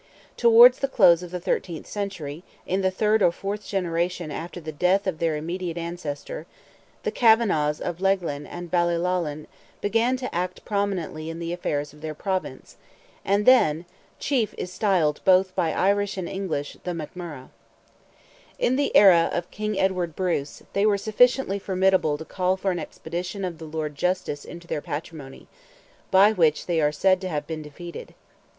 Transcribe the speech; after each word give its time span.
Towards 0.35 0.79
the 0.79 0.87
close 0.87 1.21
of 1.21 1.29
the 1.29 1.39
thirteenth 1.39 1.85
century, 1.85 2.43
in 2.65 2.81
the 2.81 2.89
third 2.89 3.21
or 3.21 3.31
fourth 3.31 3.67
generation, 3.67 4.31
after 4.31 4.59
the 4.59 4.71
death 4.71 5.05
of 5.05 5.19
their 5.19 5.35
immediate 5.37 5.77
ancestor, 5.77 6.47
the 7.03 7.11
Kavanaghs 7.11 7.79
of 7.79 8.01
Leighlin 8.01 8.47
and 8.47 8.71
Ballyloughlin 8.71 9.45
begin 9.79 10.17
to 10.17 10.33
act 10.33 10.65
prominently 10.65 11.29
in 11.29 11.37
the 11.37 11.53
affairs 11.53 11.93
of 11.93 12.01
their 12.01 12.15
Province, 12.15 12.77
and 13.23 13.45
their 13.45 13.85
chief 14.17 14.55
is 14.57 14.73
styled 14.73 15.21
both 15.23 15.53
by 15.53 15.71
Irish 15.71 16.17
and 16.17 16.27
English 16.27 16.77
"the 16.83 16.93
McMurrogh." 16.93 17.49
In 18.57 18.77
the 18.77 18.95
era 18.97 19.29
of 19.31 19.51
King 19.51 19.79
Edward 19.79 20.15
Bruce, 20.15 20.63
they 20.73 20.83
were 20.87 20.97
sufficiently 20.97 21.59
formidable 21.59 22.17
to 22.17 22.25
call 22.25 22.57
for 22.57 22.71
an 22.71 22.79
expedition 22.79 23.45
of 23.45 23.59
the 23.59 23.65
Lord 23.65 23.93
Justice 23.93 24.45
into 24.45 24.65
their 24.65 24.81
patrimony, 24.81 25.45
by 26.09 26.31
which 26.31 26.65
they 26.65 26.81
are 26.81 26.91
said 26.91 27.21
to 27.21 27.29
have 27.29 27.45
been 27.45 27.61
defeated. 27.61 28.15